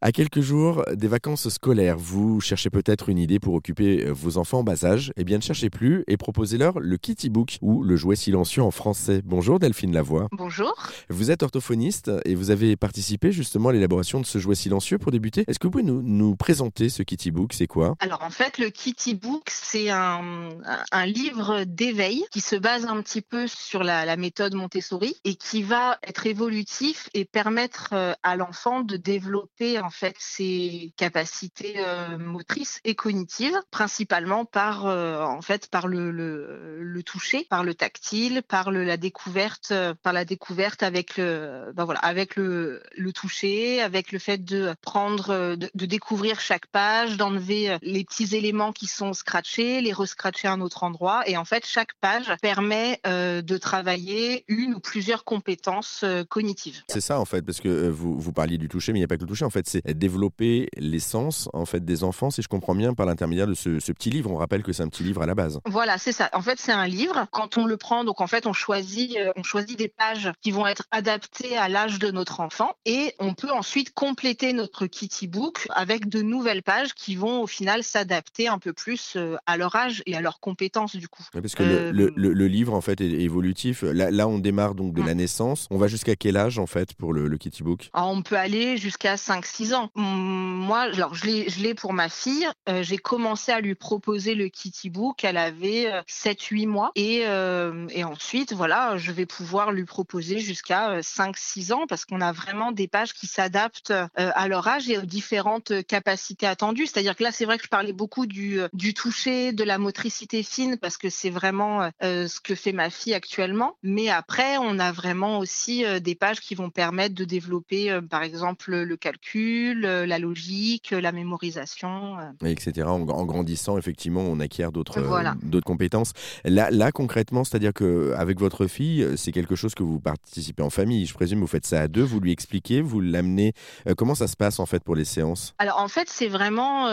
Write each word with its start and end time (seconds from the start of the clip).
À 0.00 0.12
quelques 0.12 0.42
jours 0.42 0.84
des 0.94 1.08
vacances 1.08 1.48
scolaires, 1.48 1.98
vous 1.98 2.40
cherchez 2.40 2.70
peut-être 2.70 3.08
une 3.08 3.18
idée 3.18 3.40
pour 3.40 3.54
occuper 3.54 4.06
euh, 4.06 4.12
vos 4.12 4.38
enfants 4.38 4.60
en 4.60 4.62
bas 4.62 4.84
âge? 4.84 5.12
Eh 5.16 5.24
bien, 5.24 5.38
ne 5.38 5.42
cherchez 5.42 5.70
plus 5.70 6.04
et 6.06 6.16
proposez-leur 6.16 6.78
le 6.78 6.96
Kitty 6.98 7.30
Book 7.30 7.58
ou 7.62 7.82
le 7.82 7.96
jouet 7.96 8.14
silencieux 8.14 8.62
en 8.62 8.70
français. 8.70 9.22
Bonjour 9.24 9.58
Delphine 9.58 9.92
Lavoie. 9.92 10.28
Bonjour. 10.30 10.72
Vous 11.08 11.32
êtes 11.32 11.42
orthophoniste 11.42 12.12
et 12.24 12.36
vous 12.36 12.52
avez 12.52 12.76
participé 12.76 13.32
justement 13.32 13.70
à 13.70 13.72
l'élaboration 13.72 14.20
de 14.20 14.24
ce 14.26 14.38
jouet 14.38 14.54
silencieux 14.54 14.98
pour 14.98 15.10
débuter. 15.10 15.42
Est-ce 15.48 15.58
que 15.58 15.66
vous 15.66 15.72
pouvez 15.72 15.82
nous, 15.82 16.00
nous 16.00 16.36
présenter 16.36 16.90
ce 16.90 17.02
Kitty 17.02 17.32
Book? 17.32 17.52
C'est 17.52 17.66
quoi? 17.66 17.96
Alors 17.98 18.22
en 18.22 18.30
fait, 18.30 18.58
le 18.58 18.70
Kitty 18.70 19.16
Book, 19.16 19.48
c'est 19.50 19.90
un, 19.90 20.50
un 20.92 21.06
livre 21.06 21.64
d'éveil 21.64 22.24
qui 22.30 22.40
se 22.40 22.54
base 22.54 22.86
un 22.86 23.02
petit 23.02 23.20
peu 23.20 23.48
sur 23.48 23.82
la, 23.82 24.04
la 24.04 24.16
méthode 24.16 24.54
Montessori 24.54 25.16
et 25.24 25.34
qui 25.34 25.64
va 25.64 25.98
être 26.04 26.28
évolutif 26.28 27.08
et 27.14 27.24
permettre 27.24 27.88
euh, 27.94 28.12
à 28.22 28.36
l'enfant 28.36 28.82
de 28.82 28.96
développer 28.96 29.76
en 29.88 29.90
fait 29.90 30.16
ses 30.18 30.92
capacités 30.98 31.76
euh, 31.78 32.18
motrices 32.18 32.80
et 32.84 32.94
cognitives, 32.94 33.58
principalement 33.70 34.44
par 34.44 34.84
euh, 34.84 35.22
en 35.22 35.40
fait 35.40 35.70
par 35.70 35.88
le, 35.88 36.10
le, 36.10 37.02
toucher, 37.02 37.46
par 37.48 37.64
le 37.64 37.72
tactile, 37.72 38.42
par 38.46 38.70
le, 38.70 38.84
la 38.84 38.98
découverte, 38.98 39.70
euh, 39.70 39.94
par 40.02 40.12
la 40.12 40.26
découverte 40.26 40.82
avec 40.82 41.16
le 41.16 41.72
ben 41.74 41.86
voilà 41.86 42.00
avec 42.00 42.36
le, 42.36 42.82
le 42.98 43.12
toucher, 43.14 43.80
avec 43.80 44.12
le 44.12 44.18
fait 44.18 44.44
de 44.44 44.74
prendre, 44.82 45.56
de, 45.56 45.86
découvrir 45.86 46.38
chaque 46.38 46.66
page, 46.66 47.16
d'enlever 47.16 47.78
les 47.80 48.04
petits 48.04 48.36
éléments 48.36 48.72
qui 48.72 48.86
sont 48.88 49.14
scratchés, 49.14 49.80
les 49.80 49.94
rescratcher 49.94 50.48
à 50.48 50.52
un 50.52 50.60
autre 50.60 50.82
endroit, 50.82 51.26
et 51.26 51.38
en 51.38 51.46
fait 51.46 51.64
chaque 51.64 51.94
page 52.02 52.30
permet 52.42 53.00
de 53.04 53.56
travailler 53.56 54.44
une 54.48 54.74
ou 54.74 54.80
plusieurs 54.80 55.24
compétences 55.24 56.04
cognitives. 56.28 56.82
C'est 56.88 57.00
ça 57.00 57.18
en 57.18 57.24
fait, 57.24 57.40
parce 57.40 57.60
que 57.60 57.88
vous, 57.88 58.20
vous 58.20 58.32
parliez 58.32 58.58
du 58.58 58.68
toucher, 58.68 58.92
mais 58.92 58.98
il 58.98 59.00
n'y 59.00 59.04
a 59.04 59.08
pas 59.08 59.16
que 59.16 59.22
le 59.22 59.28
toucher. 59.28 59.46
En 59.46 59.50
fait, 59.50 59.77
développer 59.86 60.68
l'essence 60.76 61.48
en 61.52 61.64
fait 61.64 61.84
des 61.84 62.04
enfants, 62.04 62.30
si 62.30 62.42
je 62.42 62.48
comprends 62.48 62.74
bien, 62.74 62.94
par 62.94 63.06
l'intermédiaire 63.06 63.46
de 63.46 63.54
ce, 63.54 63.80
ce, 63.80 63.92
petit 63.92 64.10
livre. 64.10 64.30
On 64.30 64.36
rappelle 64.36 64.62
que 64.62 64.72
c'est 64.72 64.82
un 64.82 64.88
petit 64.88 65.02
livre 65.02 65.22
à 65.22 65.26
la 65.26 65.34
base. 65.34 65.60
Voilà, 65.66 65.98
c'est 65.98 66.12
ça. 66.12 66.30
En 66.32 66.42
fait, 66.42 66.58
c'est 66.58 66.72
un 66.72 66.86
livre. 66.86 67.26
Quand 67.32 67.58
on 67.58 67.66
le 67.66 67.76
prend, 67.76 68.04
donc 68.04 68.20
en 68.20 68.26
fait, 68.26 68.46
on 68.46 68.52
choisit, 68.52 69.16
euh, 69.16 69.32
on 69.36 69.42
choisit 69.42 69.78
des 69.78 69.88
pages 69.88 70.30
qui 70.40 70.50
vont 70.50 70.66
être 70.66 70.84
adaptées 70.90 71.56
à 71.56 71.68
l'âge 71.68 71.98
de 71.98 72.10
notre 72.10 72.40
enfant, 72.40 72.72
et 72.84 73.14
on 73.18 73.34
peut 73.34 73.50
ensuite 73.50 73.92
compléter 73.94 74.52
notre 74.52 74.86
kitty 74.86 75.26
book 75.26 75.66
avec 75.70 76.08
de 76.08 76.22
nouvelles 76.22 76.62
pages 76.62 76.94
qui 76.94 77.16
vont 77.16 77.42
au 77.42 77.46
final 77.46 77.82
s'adapter 77.82 78.48
un 78.48 78.58
peu 78.58 78.72
plus 78.72 79.14
euh, 79.16 79.36
à 79.46 79.56
leur 79.56 79.74
âge 79.76 80.02
et 80.06 80.16
à 80.16 80.20
leurs 80.20 80.40
compétences 80.40 80.96
du 80.96 81.08
coup. 81.08 81.24
Parce 81.32 81.54
que 81.54 81.62
euh... 81.62 81.92
le, 81.92 82.12
le, 82.16 82.32
le, 82.32 82.46
livre 82.46 82.74
en 82.74 82.80
fait 82.80 83.00
est 83.00 83.10
évolutif. 83.10 83.82
Là, 83.82 84.10
là 84.10 84.28
on 84.28 84.38
démarre 84.38 84.74
donc 84.74 84.94
de 84.94 85.02
la 85.02 85.14
naissance. 85.14 85.66
On 85.70 85.78
va 85.78 85.88
jusqu'à 85.88 86.16
quel 86.16 86.36
âge 86.36 86.58
en 86.58 86.66
fait 86.66 86.94
pour 86.94 87.12
le, 87.12 87.28
le 87.28 87.38
kitty 87.38 87.62
book? 87.62 87.90
Alors, 87.92 88.10
On 88.10 88.22
peut 88.22 88.36
aller 88.36 88.76
jusqu'à 88.76 89.16
5-6 89.16 89.67
ans. 89.74 89.90
Moi, 89.94 90.80
alors 90.80 91.14
je 91.14 91.26
l'ai 91.26 91.74
pour 91.74 91.92
ma 91.92 92.08
fille. 92.08 92.46
Euh, 92.68 92.82
J'ai 92.82 92.98
commencé 92.98 93.52
à 93.52 93.60
lui 93.60 93.74
proposer 93.74 94.34
le 94.34 94.48
kitty 94.48 94.90
book. 94.90 95.24
Elle 95.24 95.36
avait 95.36 95.90
7-8 96.06 96.66
mois 96.66 96.92
et, 96.94 97.22
euh, 97.26 97.86
et 97.90 98.04
ensuite 98.04 98.52
voilà, 98.52 98.96
je 98.96 99.12
vais 99.12 99.26
pouvoir 99.26 99.72
lui 99.72 99.84
proposer 99.84 100.38
jusqu'à 100.38 101.00
5-6 101.00 101.72
ans 101.72 101.86
parce 101.86 102.04
qu'on 102.04 102.20
a 102.20 102.32
vraiment 102.32 102.72
des 102.72 102.88
pages 102.88 103.12
qui 103.12 103.26
s'adaptent 103.26 103.90
euh, 103.90 104.06
à 104.14 104.48
leur 104.48 104.66
âge 104.66 104.88
et 104.88 104.98
aux 104.98 105.06
différentes 105.06 105.84
capacités 105.86 106.46
attendues. 106.46 106.86
C'est-à-dire 106.86 107.16
que 107.16 107.22
là, 107.22 107.32
c'est 107.32 107.44
vrai 107.44 107.58
que 107.58 107.64
je 107.64 107.68
parlais 107.68 107.92
beaucoup 107.92 108.26
du, 108.26 108.60
toucher, 108.94 109.52
de 109.52 109.64
la 109.64 109.78
motricité 109.78 110.42
fine 110.42 110.78
parce 110.78 110.96
que 110.96 111.10
c'est 111.10 111.30
vraiment 111.30 111.90
euh, 112.02 112.26
ce 112.28 112.40
que 112.40 112.54
fait 112.54 112.72
ma 112.72 112.90
fille 112.90 113.14
actuellement. 113.14 113.76
Mais 113.82 114.08
après, 114.08 114.58
on 114.58 114.78
a 114.78 114.92
vraiment 114.92 115.38
aussi 115.38 115.84
euh, 115.84 116.00
des 116.00 116.14
pages 116.14 116.40
qui 116.40 116.54
vont 116.54 116.70
permettre 116.70 117.14
de 117.14 117.24
développer, 117.24 117.90
euh, 117.90 118.00
par 118.00 118.22
exemple, 118.22 118.74
le 118.74 118.96
calcul, 118.96 119.57
la 119.74 120.18
logique, 120.18 120.90
la 120.90 121.12
mémorisation, 121.12 122.16
etc. 122.44 122.86
En, 122.88 123.08
en, 123.08 123.24
grandissant, 123.24 123.78
effectivement, 123.78 124.22
on 124.22 124.40
acquiert 124.40 124.72
d'autres 124.72 125.00
voilà. 125.00 125.34
d'autres 125.42 125.66
compétences. 125.66 126.12
Là, 126.44 126.70
là 126.70 126.92
concrètement, 126.92 127.44
c'est-à-dire 127.44 127.72
que 127.72 128.14
avec 128.16 128.38
votre 128.38 128.66
fille, 128.66 129.06
c'est 129.16 129.32
quelque 129.32 129.56
chose 129.56 129.74
que 129.74 129.82
vous 129.82 130.00
participez 130.00 130.62
en 130.62 130.70
famille. 130.70 131.06
Je 131.06 131.14
présume 131.14 131.40
vous 131.40 131.46
faites 131.46 131.66
ça 131.66 131.80
à 131.82 131.88
deux. 131.88 132.02
Vous 132.02 132.20
lui 132.20 132.32
expliquez, 132.32 132.80
vous 132.80 133.00
l'amenez. 133.00 133.52
comment 133.96 134.14
ça 134.14 134.26
se 134.26 134.36
passe 134.36 134.58
en 134.60 134.66
fait 134.66 134.82
pour 134.82 134.94
les 134.94 135.04
séances? 135.04 135.54
Alors 135.58 135.80
en 135.80 135.88
fait, 135.88 136.08
c'est 136.08 136.28
vraiment 136.28 136.88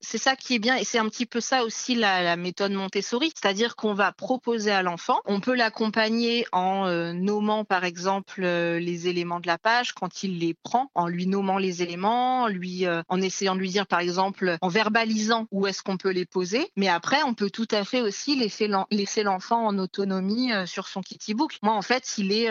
c'est 0.00 0.18
ça 0.18 0.36
qui 0.36 0.54
est 0.54 0.58
bien 0.58 0.76
et 0.76 0.84
c'est 0.84 0.98
un 0.98 1.08
petit 1.08 1.26
peu 1.26 1.40
ça 1.40 1.64
aussi 1.64 1.94
la, 1.94 2.22
la 2.22 2.36
méthode 2.36 2.72
Montessori, 2.72 3.32
c'est-à-dire 3.34 3.76
qu'on 3.76 3.94
va 3.94 4.12
proposer 4.12 4.70
à 4.70 4.82
l'enfant, 4.82 5.20
on 5.26 5.40
peut 5.40 5.54
l'accompagner 5.54 6.46
en 6.52 6.86
euh, 6.86 7.12
nommant 7.12 7.64
par 7.64 7.84
exemple 7.84 8.42
euh, 8.42 8.78
les 8.78 9.08
éléments 9.08 9.40
de 9.40 9.46
la 9.46 9.58
page 9.58 9.92
quand 9.92 10.22
il 10.22 10.38
les 10.38 10.54
prend, 10.54 10.90
en 10.94 11.06
lui 11.06 11.26
nommant 11.26 11.58
les 11.58 11.69
éléments, 11.82 12.48
lui 12.48 12.86
euh, 12.86 13.02
en 13.08 13.20
essayant 13.20 13.54
de 13.54 13.60
lui 13.60 13.70
dire 13.70 13.86
par 13.86 14.00
exemple 14.00 14.56
en 14.60 14.68
verbalisant 14.68 15.46
où 15.50 15.66
est-ce 15.66 15.82
qu'on 15.82 15.96
peut 15.96 16.10
les 16.10 16.26
poser, 16.26 16.70
mais 16.76 16.88
après 16.88 17.22
on 17.24 17.34
peut 17.34 17.50
tout 17.50 17.68
à 17.70 17.84
fait 17.84 18.00
aussi 18.00 18.36
laisser 18.36 19.22
l'enfant 19.22 19.66
en 19.66 19.78
autonomie 19.78 20.50
sur 20.66 20.88
son 20.88 21.00
kitty 21.00 21.34
book. 21.34 21.58
Moi 21.62 21.74
en 21.74 21.82
fait, 21.82 22.14
il 22.18 22.32
est 22.32 22.48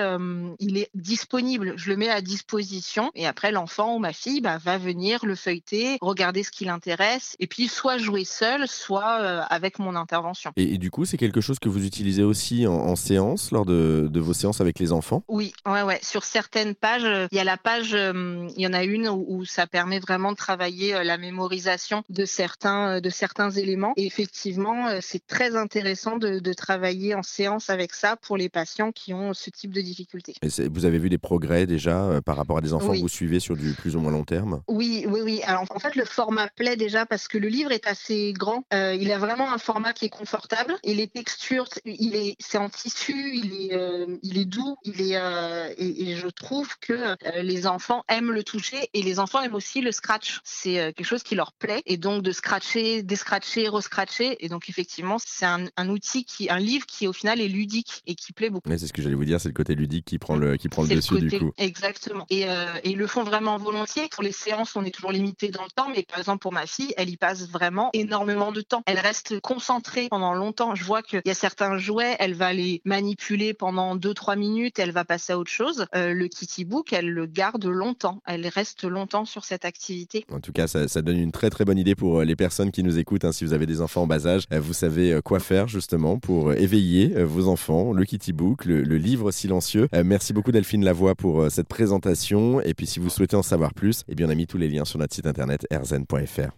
il 0.59 0.77
est 0.77 0.89
disponible, 0.95 1.73
je 1.75 1.89
le 1.89 1.97
mets 1.97 2.09
à 2.09 2.21
disposition 2.21 3.11
et 3.15 3.27
après 3.27 3.51
l'enfant 3.51 3.95
ou 3.95 3.99
ma 3.99 4.13
fille 4.13 4.41
bah, 4.41 4.57
va 4.57 4.77
venir 4.77 5.25
le 5.25 5.35
feuilleter, 5.35 5.97
regarder 6.01 6.43
ce 6.43 6.51
qui 6.51 6.65
l'intéresse 6.65 7.35
et 7.39 7.47
puis 7.47 7.67
soit 7.67 7.97
jouer 7.97 8.25
seul, 8.25 8.67
soit 8.67 9.19
euh, 9.21 9.41
avec 9.49 9.79
mon 9.79 9.95
intervention. 9.95 10.51
Et, 10.55 10.75
et 10.75 10.77
du 10.77 10.91
coup, 10.91 11.05
c'est 11.05 11.17
quelque 11.17 11.41
chose 11.41 11.59
que 11.59 11.69
vous 11.69 11.85
utilisez 11.85 12.23
aussi 12.23 12.67
en, 12.67 12.73
en 12.73 12.95
séance, 12.95 13.51
lors 13.51 13.65
de, 13.65 14.07
de, 14.11 14.19
vos 14.19 14.33
séances 14.33 14.61
avec 14.61 14.79
les 14.79 14.91
enfants? 14.91 15.23
Oui, 15.27 15.53
ouais, 15.65 15.83
ouais. 15.83 15.99
Sur 16.01 16.23
certaines 16.23 16.75
pages, 16.75 17.27
il 17.31 17.35
y 17.35 17.39
a 17.39 17.43
la 17.43 17.57
page, 17.57 17.93
euh, 17.93 18.47
il 18.55 18.61
y 18.61 18.67
en 18.67 18.73
a 18.73 18.83
une 18.83 19.08
où, 19.09 19.25
où, 19.27 19.45
ça 19.45 19.67
permet 19.67 19.99
vraiment 19.99 20.31
de 20.31 20.37
travailler 20.37 20.95
euh, 20.95 21.03
la 21.03 21.17
mémorisation 21.17 22.03
de 22.09 22.25
certains, 22.25 23.01
de 23.01 23.09
certains 23.09 23.51
éléments. 23.51 23.93
Et 23.97 24.05
effectivement, 24.05 24.87
c'est 25.01 25.25
très 25.25 25.55
intéressant 25.55 26.17
de, 26.17 26.39
de, 26.39 26.53
travailler 26.53 27.15
en 27.15 27.23
séance 27.23 27.69
avec 27.69 27.93
ça 27.93 28.15
pour 28.15 28.37
les 28.37 28.49
patients 28.49 28.91
qui 28.91 29.13
ont 29.13 29.33
ce 29.33 29.49
type 29.49 29.71
de 29.71 29.81
difficultés. 29.81 30.33
vous 30.71 30.85
avez 30.85 30.99
vu 30.99 31.09
des 31.09 31.17
progrès 31.17 31.65
déjà 31.65 32.19
par 32.25 32.35
rapport 32.35 32.57
à 32.57 32.61
des 32.61 32.73
enfants 32.73 32.89
oui. 32.89 32.97
que 32.97 33.01
vous 33.03 33.07
suivez 33.07 33.39
sur 33.39 33.55
du 33.55 33.73
plus 33.73 33.95
ou 33.95 34.01
moins 34.01 34.11
long 34.11 34.23
terme? 34.23 34.61
Oui, 34.67 35.05
oui, 35.07 35.18
oui. 35.29 35.41
Alors 35.43 35.65
en 35.69 35.79
fait, 35.79 35.95
le 35.95 36.05
format 36.05 36.47
plaît 36.47 36.75
déjà 36.75 37.05
parce 37.05 37.27
que 37.27 37.37
le 37.37 37.47
livre 37.47 37.71
est 37.71 37.87
assez 37.87 38.33
grand. 38.33 38.63
Euh, 38.73 38.95
il 38.99 39.11
a 39.11 39.17
vraiment 39.17 39.51
un 39.51 39.57
format 39.57 39.93
qui 39.93 40.05
est 40.05 40.09
confortable 40.09 40.75
et 40.83 40.93
les 40.93 41.07
textures, 41.07 41.67
il 41.85 42.15
est, 42.15 42.35
c'est 42.39 42.57
en 42.57 42.69
tissu, 42.69 43.31
il 43.33 43.53
est, 43.53 43.73
euh, 43.73 44.17
il 44.23 44.37
est 44.37 44.45
doux, 44.45 44.77
il 44.83 45.01
est, 45.01 45.17
euh, 45.17 45.73
et, 45.77 46.11
et, 46.11 46.15
je 46.15 46.27
trouve 46.27 46.77
que 46.79 47.15
les 47.41 47.67
enfants 47.67 48.03
aiment 48.07 48.31
le 48.31 48.43
toucher 48.43 48.89
et 48.93 49.01
les 49.01 49.19
enfants 49.19 49.41
aiment 49.41 49.55
aussi 49.55 49.81
le 49.81 49.91
scratch. 49.91 50.39
C'est 50.43 50.93
quelque 50.93 51.03
chose 51.03 51.23
qui 51.23 51.35
leur 51.35 51.53
plaît 51.53 51.81
et 51.85 51.97
donc 51.97 52.23
de 52.23 52.31
scratcher, 52.31 53.03
descratcher, 53.03 53.69
rescratcher 53.69 54.43
et 54.43 54.49
donc 54.49 54.69
effectivement 54.69 55.17
c'est 55.19 55.45
un, 55.45 55.65
un, 55.77 55.89
outil 55.89 56.25
qui, 56.25 56.49
un 56.49 56.59
livre 56.59 56.85
qui 56.85 57.07
au 57.07 57.13
final 57.13 57.41
est 57.41 57.47
ludique 57.47 58.01
et 58.07 58.15
qui 58.15 58.33
plaît 58.33 58.49
beaucoup. 58.49 58.69
Mais 58.69 58.77
c'est 58.77 58.87
ce 58.87 58.93
que 58.93 59.01
j'allais 59.01 59.15
vous 59.15 59.25
dire, 59.25 59.39
c'est 59.39 59.49
le 59.49 59.53
côté 59.53 59.75
ludique 59.75 60.05
qui 60.05 60.17
prend 60.17 60.35
le, 60.35 60.57
qui 60.57 60.69
prend 60.69 60.83
le 60.83 60.89
dessus 60.89 61.13
le 61.15 61.21
côté, 61.21 61.37
du 61.37 61.45
coup. 61.45 61.51
Exactement. 61.57 62.25
Et, 62.29 62.41
et 62.41 62.47
ils 62.85 62.97
le 62.97 63.07
font 63.07 63.23
vraiment 63.23 63.57
volontiers. 63.57 64.07
Pour 64.09 64.23
les 64.23 64.31
séances, 64.31 64.75
on 64.75 64.83
est 64.83 64.91
toujours 64.91 65.11
limité 65.19 65.49
dans 65.49 65.63
le 65.63 65.69
temps, 65.69 65.89
mais 65.93 66.03
par 66.03 66.19
exemple 66.19 66.39
pour 66.39 66.53
ma 66.53 66.65
fille, 66.65 66.93
elle 66.97 67.09
y 67.09 67.17
passe 67.17 67.49
vraiment 67.49 67.89
énormément 67.93 68.51
de 68.51 68.61
temps. 68.61 68.81
Elle 68.85 68.99
reste 68.99 69.39
concentrée 69.41 70.07
pendant 70.09 70.33
longtemps. 70.33 70.75
Je 70.75 70.83
vois 70.83 71.01
qu'il 71.01 71.21
y 71.25 71.29
a 71.29 71.33
certains 71.33 71.77
jouets, 71.77 72.15
elle 72.19 72.33
va 72.33 72.53
les 72.53 72.81
manipuler 72.85 73.53
pendant 73.53 73.97
2-3 73.97 74.37
minutes, 74.37 74.79
elle 74.79 74.91
va 74.91 75.03
passer 75.03 75.33
à 75.33 75.37
autre 75.37 75.51
chose. 75.51 75.85
Euh, 75.95 76.13
le 76.13 76.27
Kitty 76.27 76.63
Book, 76.63 76.93
elle 76.93 77.09
le 77.09 77.25
garde 77.25 77.65
longtemps. 77.65 78.21
Elle 78.25 78.47
reste 78.47 78.85
longtemps 78.85 79.25
sur 79.25 79.43
cette 79.43 79.65
activité. 79.65 80.25
En 80.31 80.39
tout 80.39 80.53
cas, 80.53 80.67
ça, 80.67 81.01
donne 81.01 81.17
une 81.17 81.31
très 81.31 81.49
très 81.49 81.65
bonne 81.65 81.77
idée 81.77 81.95
pour 81.95 82.19
euh, 82.19 82.23
les 82.23 82.35
personnes 82.35 82.71
qui 82.71 82.83
nous 82.83 82.97
écoutent. 82.97 83.25
Hein. 83.25 83.33
Si 83.33 83.43
vous 83.43 83.53
avez 83.53 83.65
des 83.65 83.81
enfants 83.81 84.03
en 84.03 84.07
bas 84.07 84.25
âge, 84.25 84.43
euh, 84.53 84.61
vous 84.61 84.73
savez 84.73 85.19
quoi 85.23 85.39
faire 85.39 85.67
justement 85.67 86.17
pour 86.17 86.53
éveiller 86.53 87.23
vos 87.23 87.47
enfants. 87.47 87.91
Le 87.91 88.05
Kitty 88.05 88.31
Book, 88.31 88.65
le, 88.65 88.83
le 88.83 88.97
livre 88.97 89.31
silencieux. 89.31 89.89
Merci 90.05 90.31
beaucoup 90.31 90.51
Delphine 90.51 90.85
Lavoie 90.85 91.15
pour 91.15 91.51
cette 91.51 91.67
présentation. 91.67 92.61
Et 92.61 92.73
puis 92.73 92.87
si 92.87 92.99
vous 92.99 93.09
souhaitez 93.09 93.35
en 93.35 93.43
savoir 93.43 93.73
plus, 93.73 94.03
eh 94.07 94.15
bien 94.15 94.27
on 94.27 94.29
a 94.29 94.35
mis 94.35 94.47
tous 94.47 94.57
les 94.57 94.69
liens 94.69 94.85
sur 94.85 94.99
notre 94.99 95.08
site 95.13 95.27
internet 95.27 95.63
erzen.fr. 95.71 96.51